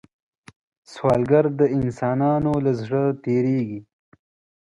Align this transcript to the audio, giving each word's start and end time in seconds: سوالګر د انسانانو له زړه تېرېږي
سوالګر 0.91 1.45
د 1.59 1.61
انسانانو 1.77 2.53
له 2.65 2.71
زړه 2.81 3.03
تېرېږي 3.23 3.79